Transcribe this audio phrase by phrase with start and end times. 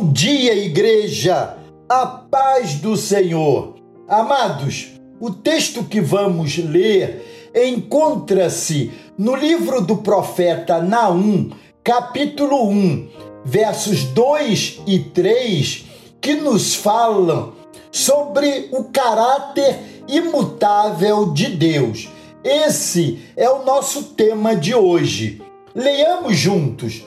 [0.00, 1.58] Bom dia, igreja!
[1.86, 3.74] A paz do Senhor.
[4.08, 11.50] Amados, o texto que vamos ler encontra-se no livro do profeta Naum,
[11.84, 13.10] capítulo 1,
[13.44, 15.84] versos 2 e 3,
[16.18, 17.52] que nos falam
[17.92, 22.08] sobre o caráter imutável de Deus.
[22.42, 25.42] Esse é o nosso tema de hoje.
[25.74, 27.04] Leiamos juntos.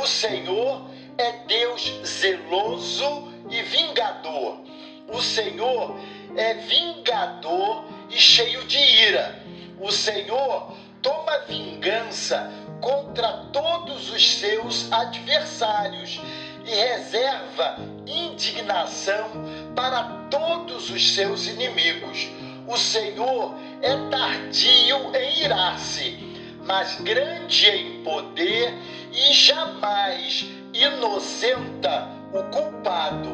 [0.00, 4.60] O Senhor é Deus zeloso e vingador.
[5.08, 5.98] O Senhor
[6.36, 9.42] é vingador e cheio de ira.
[9.80, 10.72] O Senhor
[11.02, 12.50] toma vingança
[12.80, 16.20] contra todos os seus adversários
[16.64, 19.30] e reserva indignação
[19.74, 22.28] para todos os seus inimigos.
[22.66, 26.18] O Senhor é tardio em irar-se,
[26.64, 28.74] mas grande em poder
[29.12, 33.28] e jamais inocenta o culpado.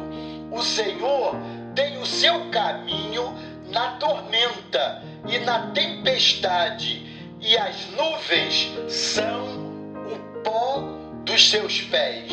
[0.51, 1.35] O Senhor
[1.75, 3.33] tem o seu caminho
[3.71, 7.05] na tormenta e na tempestade,
[7.41, 9.45] e as nuvens são
[10.11, 10.83] o pó
[11.25, 12.31] dos seus pés.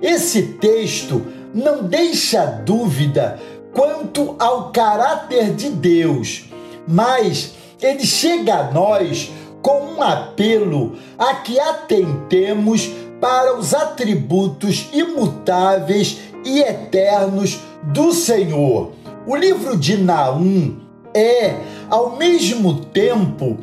[0.00, 3.40] Esse texto não deixa dúvida
[3.72, 6.44] quanto ao caráter de Deus,
[6.86, 16.18] mas ele chega a nós com um apelo a que atentemos para os atributos imutáveis
[16.44, 18.92] e eternos do Senhor.
[19.26, 20.76] O livro de Naum
[21.14, 21.56] é,
[21.88, 23.58] ao mesmo tempo,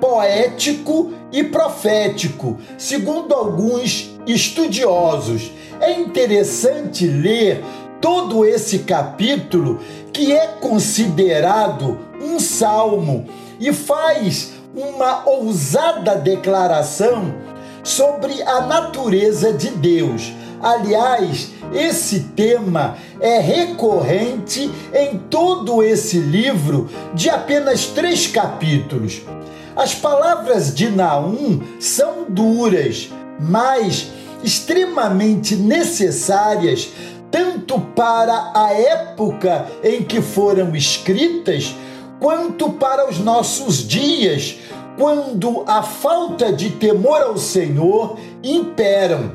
[0.00, 5.52] poético e profético, segundo alguns estudiosos.
[5.80, 7.62] É interessante ler
[8.00, 9.78] todo esse capítulo,
[10.12, 13.26] que é considerado um salmo,
[13.60, 17.34] e faz uma ousada declaração
[17.86, 20.32] sobre a natureza de Deus.
[20.60, 29.22] Aliás, esse tema é recorrente em todo esse livro de apenas três capítulos.
[29.76, 34.08] As palavras de Naum são duras, mas
[34.42, 36.88] extremamente necessárias
[37.30, 41.74] tanto para a época em que foram escritas,
[42.18, 44.56] quanto para os nossos dias,
[44.96, 49.32] quando a falta de temor ao Senhor imperam.